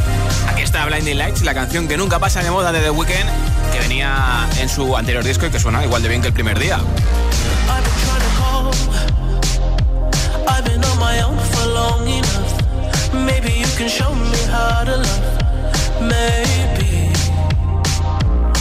Aquí 0.48 0.62
está 0.62 0.86
Blinding 0.86 1.18
Lights, 1.18 1.42
la 1.42 1.52
canción 1.52 1.86
que 1.86 1.98
nunca 1.98 2.18
pasa 2.18 2.42
de 2.42 2.50
moda 2.50 2.72
de 2.72 2.80
The 2.80 2.88
Weeknd 2.88 3.28
que 3.74 3.80
venía 3.80 4.48
en 4.59 4.70
su 4.70 4.96
anterior 4.96 5.22
disco 5.22 5.44
y 5.44 5.50
que 5.50 5.61
suena 5.61 5.84
igual 5.84 6.02
de 6.02 6.09
bien 6.09 6.22
que 6.22 6.28
el 6.28 6.32
primer 6.32 6.59
día. 6.59 6.80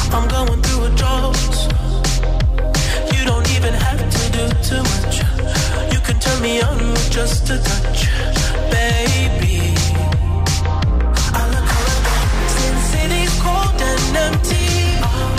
I'm 0.10 0.28
going 0.28 0.62
through 0.62 0.86
a 0.86 0.90
drought. 0.96 1.67
Do 4.38 4.48
too 4.70 4.84
much. 4.94 5.18
You 5.94 6.00
can 6.06 6.20
turn 6.20 6.42
me 6.42 6.62
on 6.62 6.78
with 6.92 7.10
just 7.10 7.50
a 7.50 7.58
touch, 7.58 8.02
baby. 8.76 9.74
I 11.40 11.44
look 11.54 11.70
around 11.78 12.06
since 12.56 12.82
city's 12.94 13.34
cold 13.42 13.80
and 13.92 14.18
empty. 14.26 14.70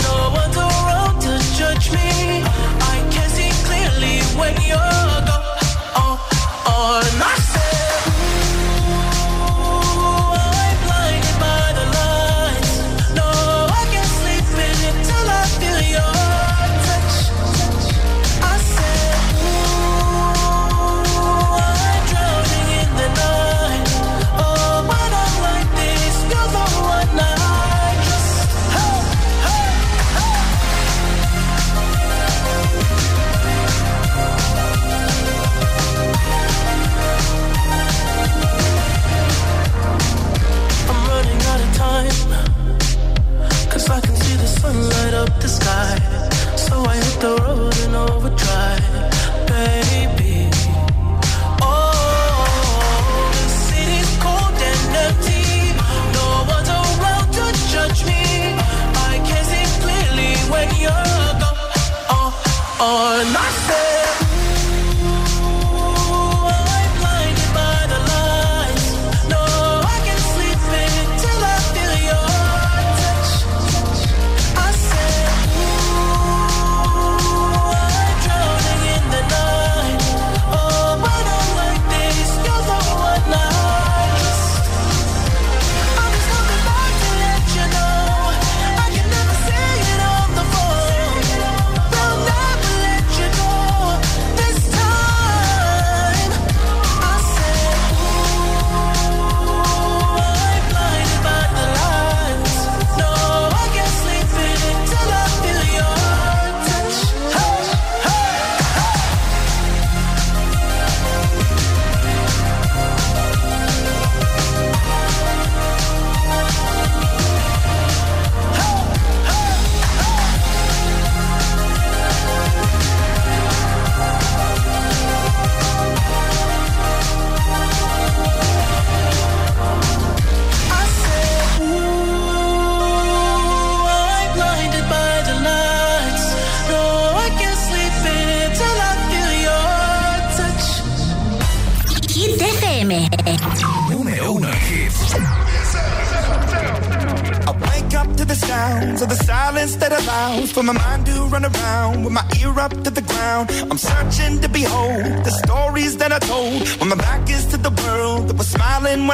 No 0.05 0.15
one's 0.39 0.57
around 0.57 1.15
to 1.25 1.31
judge 1.59 1.87
me. 1.97 2.09
I 2.93 2.98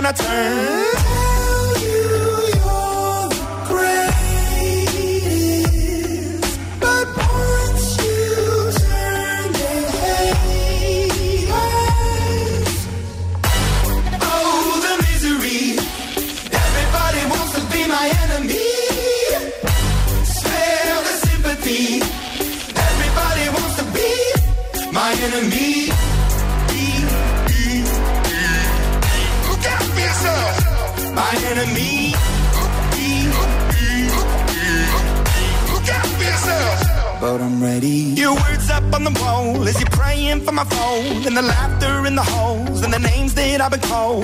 gonna 0.06 0.18
turn. 0.18 0.85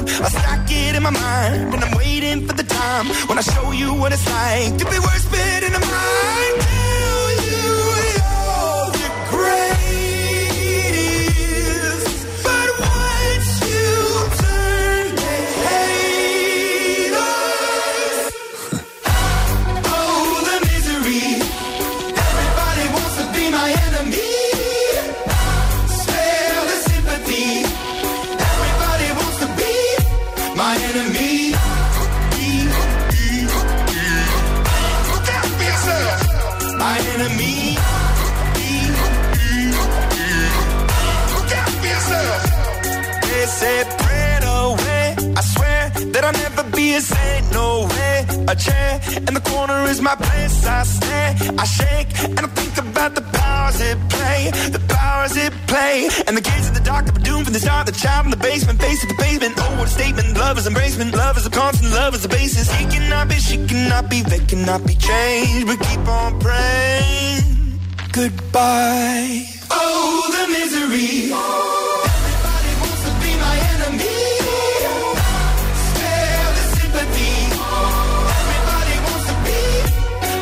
I 0.02 0.30
stack 0.30 0.68
it 0.72 0.96
in 0.96 1.04
my 1.04 1.12
mind 1.12 1.72
when 1.72 1.84
I'm 1.84 1.96
waiting 1.98 2.48
for 2.48 2.54
the 2.54 2.64
time 2.64 3.08
when 3.28 3.38
I 3.38 3.42
show 3.42 3.72
you 3.72 3.94
what 3.94 4.12
it's 4.12 4.26
like 4.28 4.78
to 4.80 4.86
be 4.86 4.98
worse 5.00 5.26
fit 5.26 5.64
in 5.64 5.74
the 5.74 5.80
mind. 5.80 6.81
A 48.52 48.56
chair 48.56 49.00
and 49.16 49.34
the 49.34 49.40
corner 49.40 49.86
is 49.86 50.02
my 50.02 50.14
place. 50.14 50.66
I 50.66 50.84
stare, 50.84 51.36
I 51.58 51.64
shake, 51.64 52.10
and 52.28 52.42
I 52.42 52.48
think 52.48 52.78
about 52.86 53.16
the 53.16 53.22
powers 53.32 53.80
it 53.80 53.98
play, 54.10 54.52
the 54.70 54.84
powers 54.90 55.38
it 55.38 55.54
play. 55.68 56.10
And 56.28 56.36
the 56.36 56.42
gates 56.42 56.68
of 56.68 56.74
the 56.74 56.82
dark 56.82 57.06
but 57.06 57.24
doom 57.24 57.36
doomed 57.36 57.46
from 57.46 57.54
the 57.54 57.62
start. 57.62 57.86
The 57.88 57.94
child 57.94 58.26
in 58.26 58.32
the 58.32 58.36
basement, 58.36 58.82
face 58.82 59.02
of 59.04 59.08
the 59.08 59.16
pavement. 59.16 59.54
Oh, 59.58 59.78
what 59.80 59.88
a 59.88 59.92
statement! 59.92 60.38
Love 60.38 60.58
is 60.58 60.68
embracement. 60.68 61.14
Love 61.14 61.38
is 61.38 61.46
a 61.46 61.50
constant. 61.50 61.94
Love 61.94 62.14
is 62.14 62.26
a 62.26 62.28
basis. 62.28 62.70
He 62.74 62.86
cannot 62.88 63.30
be, 63.30 63.36
she 63.36 63.56
cannot 63.68 64.10
be, 64.10 64.22
they 64.22 64.40
cannot 64.40 64.86
be 64.86 64.96
changed. 64.96 65.68
But 65.68 65.80
keep 65.80 66.06
on 66.06 66.38
praying. 66.42 67.80
Goodbye. 68.12 69.46
Oh, 69.70 70.28
the 70.36 70.44
misery. 70.52 71.81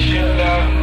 Shut 0.00 0.40
up. 0.40 0.79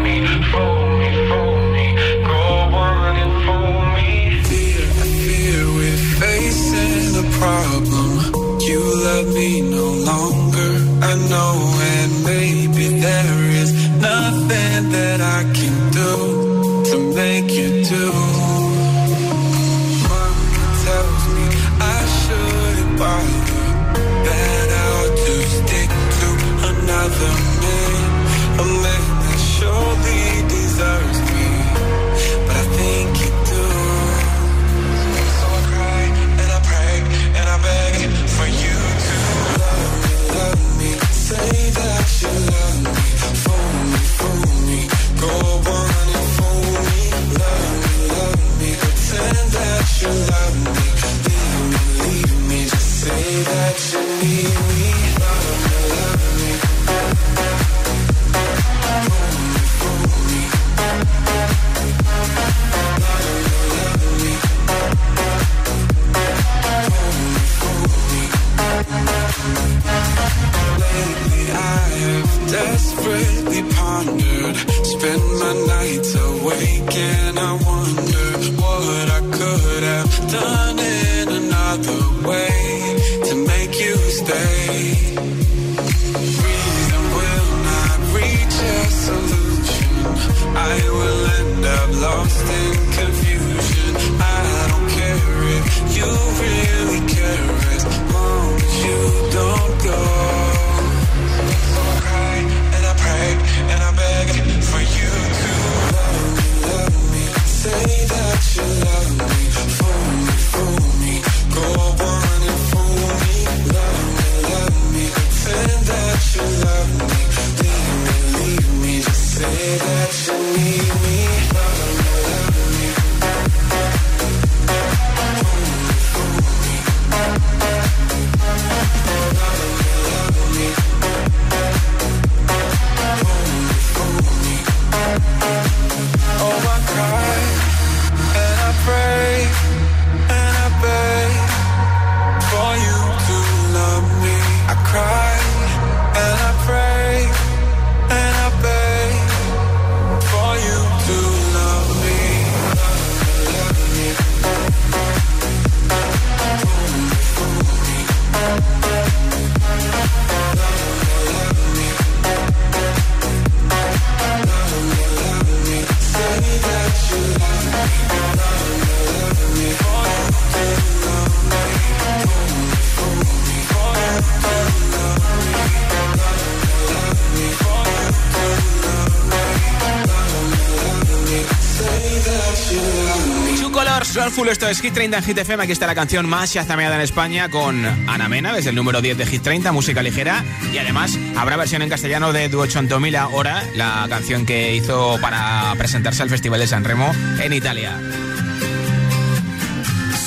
Esto 184.51 184.69
es 184.69 184.79
Hit 184.81 184.93
30 184.93 185.17
en 185.17 185.23
Hit 185.23 185.37
FM. 185.37 185.63
Aquí 185.63 185.71
está 185.71 185.87
la 185.87 185.95
canción 185.95 186.27
más 186.29 186.53
chazameada 186.53 186.95
en 186.95 187.01
España 187.01 187.49
con 187.49 187.85
Ana 188.07 188.29
Mena, 188.29 188.53
desde 188.53 188.69
el 188.69 188.75
número 188.75 189.01
10 189.01 189.17
de 189.17 189.25
Hit 189.25 189.41
30, 189.41 189.71
música 189.71 190.01
ligera. 190.01 190.43
Y 190.73 190.77
además 190.77 191.17
habrá 191.35 191.57
versión 191.57 191.81
en 191.81 191.89
castellano 191.89 192.31
de 192.31 192.47
Duochentomila 192.47 193.27
Hora, 193.29 193.63
la 193.75 194.05
canción 194.09 194.45
que 194.45 194.75
hizo 194.75 195.17
para 195.21 195.73
presentarse 195.77 196.23
al 196.23 196.29
Festival 196.29 196.59
de 196.59 196.67
San 196.67 196.83
Remo 196.83 197.11
en 197.41 197.51
Italia. 197.51 197.99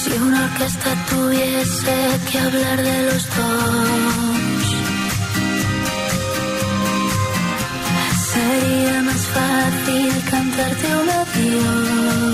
Si 0.03 0.13
una 0.13 0.45
orquesta 0.45 1.07
tuviese 1.09 2.21
que 2.31 2.39
hablar 2.39 2.83
de 2.83 3.03
los 3.05 3.27
dos, 3.37 4.67
sería 8.33 9.03
más 9.03 9.27
fácil 9.27 10.25
cantarte 10.31 10.87
un 10.87 11.11
adiós. 11.11 12.30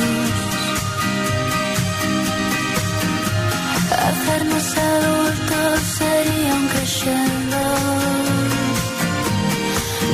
Hacernos 4.27 4.77
adultos 4.77 5.81
sería 5.99 6.55
un 6.55 6.67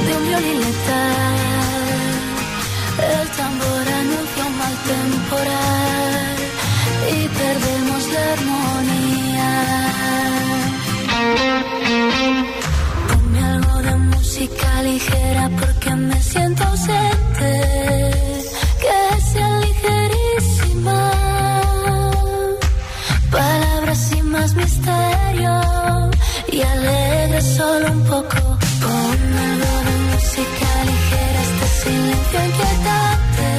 de 0.07 0.13
un 0.19 0.23
violín 0.29 0.61
letal. 0.61 1.39
El 3.09 3.29
tambor 3.39 3.85
anuncia 4.01 4.45
un 4.49 4.55
mal 4.59 4.77
temporal 4.93 6.37
y 7.11 7.21
perdemos 7.41 8.03
la 8.13 8.23
armonía. 8.35 9.51
Ponme 13.09 13.41
algo 13.55 13.77
de 13.83 13.95
música 13.97 14.83
ligera 14.83 15.45
porque 15.59 15.91
me 15.97 16.23
siento 16.23 16.65
ausente. 16.65 17.12
Solo 27.43 27.91
un 27.93 28.03
poco. 28.05 28.39
Ponme 28.83 29.39
algo 29.51 29.75
de 29.89 29.95
música 30.11 30.69
ligera, 30.89 31.41
este 31.49 31.67
silencio 31.81 32.39
inquietante. 32.49 33.51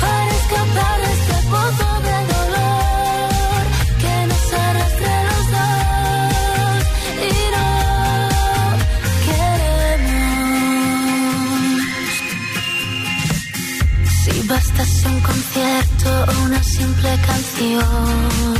Para 0.00 0.30
escapar 0.40 0.96
de 1.02 1.10
este 1.18 1.36
pozo 1.52 1.88
de 2.06 2.18
dolor 2.34 3.62
que 4.02 4.14
nos 4.30 4.44
arrastre 4.66 5.14
los 5.28 5.44
dos 5.56 6.80
y 7.28 7.32
no 7.54 7.68
queremos. 9.26 10.40
Si 14.20 14.34
bastase 14.48 15.04
un 15.08 15.20
concierto 15.20 16.08
o 16.28 16.32
una 16.46 16.62
simple 16.62 17.10
canción 17.28 18.59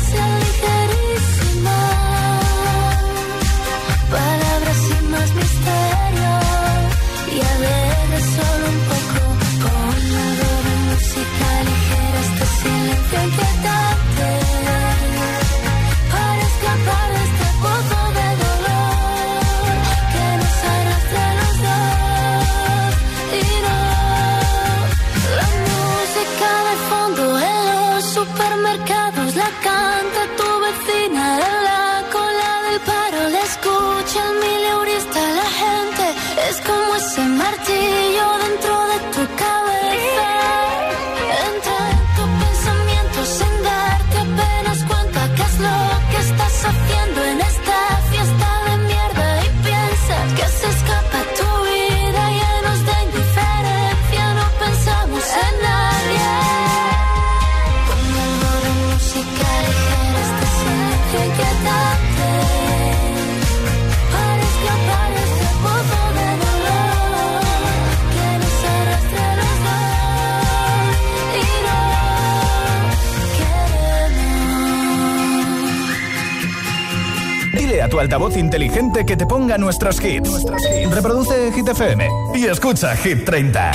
altavoz 78.01 78.35
inteligente 78.35 79.05
que 79.05 79.15
te 79.15 79.25
ponga 79.27 79.57
nuestros 79.57 80.03
hits. 80.03 80.43
Reproduce 80.89 81.51
Hit 81.51 81.67
FM 81.67 82.09
y 82.33 82.45
escucha 82.45 82.95
Hit 82.95 83.25
30. 83.25 83.71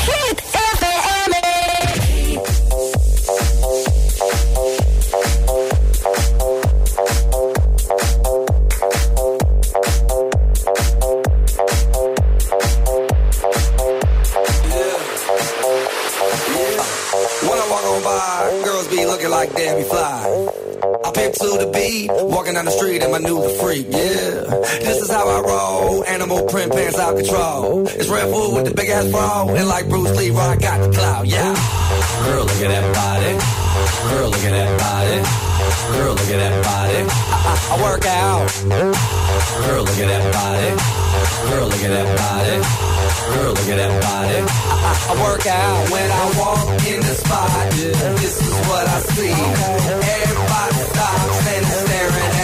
When 17.42 17.58
I 17.58 17.66
walk 17.70 17.84
on 17.84 18.02
by, 18.02 18.62
girls 18.64 18.88
be 18.88 19.06
looking 19.06 19.30
like 19.30 19.54
Debbie 19.54 19.84
Fly. 19.84 20.66
I 21.04 21.10
pimp 21.12 21.34
to 21.34 21.58
the 21.58 21.70
beat, 21.72 22.10
down 22.56 22.64
the 22.64 22.70
street 22.70 23.02
and 23.02 23.12
my 23.12 23.18
new 23.18 23.36
freak, 23.60 23.84
yeah. 23.90 24.48
This 24.80 25.02
is 25.04 25.10
how 25.10 25.28
I 25.28 25.40
roll, 25.44 26.04
animal 26.04 26.46
print 26.48 26.72
pants 26.72 26.98
out 26.98 27.14
control. 27.14 27.86
It's 27.86 28.08
Red 28.08 28.32
Bull 28.32 28.54
with 28.54 28.64
the 28.64 28.72
big 28.72 28.88
ass 28.88 29.10
bra, 29.12 29.44
and 29.52 29.68
like 29.68 29.86
Bruce 29.90 30.16
Lee, 30.16 30.32
I 30.32 30.56
got 30.56 30.80
the 30.80 30.88
clout, 30.96 31.26
yeah. 31.26 31.52
Girl, 32.24 32.48
look 32.48 32.60
at 32.64 32.72
that 32.72 32.86
body. 32.96 33.32
Girl, 34.08 34.30
look 34.32 34.40
at 34.40 34.54
that 34.56 34.72
body. 34.80 35.18
Girl, 36.00 36.14
look 36.16 36.30
at 36.32 36.40
that 36.40 36.56
body. 36.64 37.00
I, 37.04 37.44
I, 37.44 37.54
I 37.72 37.82
work 37.84 38.04
out. 38.08 38.48
Girl, 39.68 39.82
look 39.84 40.00
at 40.00 40.08
that 40.08 40.24
body. 40.32 40.70
Girl, 41.52 41.66
look 41.68 41.84
at 41.84 41.92
that 41.92 42.08
body. 42.16 42.56
Girl, 43.36 43.52
look 43.52 43.68
at 43.68 43.76
that 43.84 43.94
body. 44.00 44.38
I, 44.40 44.74
I, 44.80 44.92
I 45.12 45.14
work 45.28 45.44
out 45.44 45.90
when 45.92 46.08
I 46.08 46.24
walk 46.40 46.68
in 46.88 47.00
the 47.04 47.16
spot. 47.20 47.68
This 48.16 48.34
is 48.40 48.54
what 48.64 48.88
I 48.88 48.98
see. 49.12 49.36
Everybody 50.24 50.80
stops 50.88 51.46
and 51.52 51.62
is 51.66 51.80
staring 51.84 52.35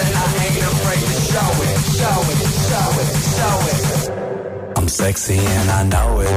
I 0.00 0.06
ain't 0.46 0.62
afraid 0.62 1.02
to 1.02 1.16
show 1.26 1.50
it, 1.66 1.78
show 1.98 2.18
it, 2.30 2.38
show 2.70 2.88
it, 3.02 3.08
show 3.34 3.56
it. 3.72 4.78
I'm 4.78 4.88
sexy 4.88 5.38
and 5.38 5.70
I 5.70 5.82
know 5.82 6.20
it. 6.20 6.28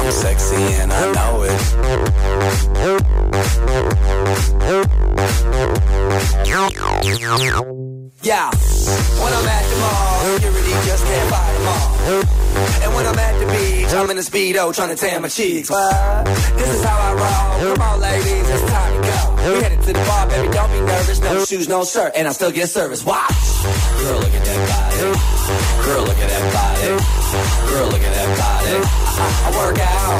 I'm 0.00 0.12
sexy 0.12 0.62
and 0.80 0.92
I 0.92 1.12
know 1.12 1.42
it. 1.42 1.50
Yeah, 8.22 8.50
when 9.18 9.32
I'm 9.32 9.48
at 9.48 9.64
the 9.68 9.76
mall, 9.80 10.38
just 10.86 11.04
can't 11.04 11.32
all. 11.66 11.92
And 12.82 12.94
when 12.94 13.06
I'm 13.06 13.18
at 13.18 13.38
the 13.40 13.46
beach, 13.46 13.92
I'm 13.92 14.10
in 14.10 14.18
a 14.18 14.20
speedo 14.20 14.72
trying 14.74 14.90
to 14.90 14.96
tan 14.96 15.22
my 15.22 15.28
cheeks. 15.28 15.70
What? 15.70 16.24
This 16.56 16.68
is 16.68 16.84
how 16.84 17.01
shoes, 21.52 21.68
no 21.68 21.84
shirt, 21.84 22.12
and 22.16 22.26
I 22.26 22.32
still 22.32 22.50
get 22.50 22.68
service. 22.68 23.04
Watch. 23.04 23.28
Girl, 24.00 24.18
look 24.24 24.32
at 24.32 24.44
that 24.48 24.60
body. 24.72 25.04
Girl, 25.84 26.02
look 26.08 26.20
at 26.24 26.28
that 26.32 26.44
body. 26.56 26.88
Girl, 27.68 27.86
look 27.92 28.04
at 28.08 28.14
that 28.16 28.30
body. 28.40 28.76
I, 29.20 29.28
I 29.44 29.50
work 29.60 29.76
out. 29.76 30.16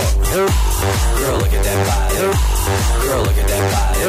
Girl, 1.16 1.36
look 1.40 1.54
at 1.56 1.64
that 1.64 1.80
body. 1.88 2.20
Girl, 3.00 3.22
look 3.24 3.38
at 3.40 3.48
that 3.48 3.64
body. 3.72 4.04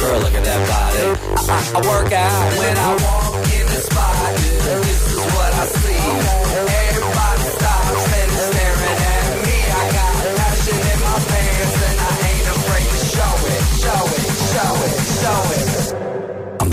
Girl, 0.00 0.18
look 0.20 0.34
at 0.36 0.44
that 0.44 0.60
body. 0.68 1.04
I, 1.48 1.58
I, 1.64 1.80
work 1.88 2.12
out 2.12 2.44
when 2.60 2.76
I 2.76 2.90
walk 2.92 3.48
in 3.48 3.64
the 3.64 3.80
spot. 3.80 4.36
This 4.84 5.00
is 5.00 5.20
what 5.32 5.48
I 5.48 5.64
see. 5.64 6.04
Everybody 6.92 7.44
stops 7.56 8.04
and 8.20 8.30
is 8.36 8.44
staring 8.52 9.00
at 9.00 9.32
me. 9.48 9.58
I 9.64 9.84
got 9.96 10.12
passion 10.44 10.76
in 10.92 10.98
my 11.08 11.16
pants 11.24 11.76
and 11.88 11.96
I 12.04 12.12
ain't 12.28 12.48
afraid 12.52 12.88
to 12.92 13.00
show 13.16 13.32
it, 13.48 13.64
show 13.80 14.02
it, 14.12 14.28
show 14.52 14.72
it, 14.84 14.96
show 15.24 15.40
it. 15.56 15.73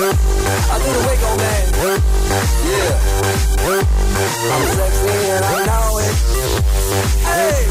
I 0.00 0.06
do 0.80 0.88
the 0.96 1.00
wiggle, 1.06 1.36
man. 1.36 1.60
Yeah. 2.64 2.96
I'm 4.50 4.64
sexy 4.72 5.12
and 5.28 5.44
I 5.44 5.46
know 5.66 6.00
it. 6.00 6.14
Hey. 7.28 7.68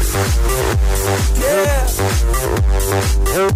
Yeah. 1.40 1.90
Girl, 3.30 3.48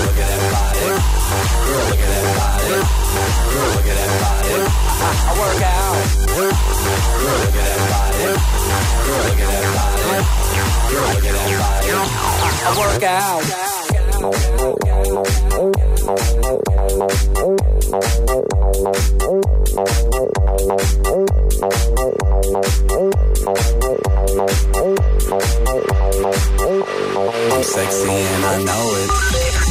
look 0.00 0.14
at 0.14 0.28
that 0.30 0.42
body. 0.52 0.78
Girl, 0.78 1.86
look 1.88 1.98
at 1.98 2.06
that 2.06 2.30
body. 2.38 2.70
Girl, 3.50 3.68
look 3.74 3.88
at 3.88 3.96
that 3.96 4.10
body. 4.22 4.54
I, 5.10 5.34
work 5.40 5.62
out. 5.64 5.96
Look 7.20 7.56
at 7.56 7.64
that 7.66 7.80
body. 7.90 8.59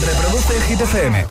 Reproduce 0.01 0.55
el 0.55 0.63
Hit 0.63 0.81
FM. 0.81 1.27